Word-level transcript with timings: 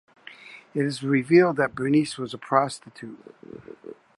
It 0.73 0.83
is 0.83 1.03
revealed 1.03 1.57
that 1.57 1.75
Bernice 1.75 2.17
was 2.17 2.33
a 2.33 2.39
prostitute. 2.39 3.19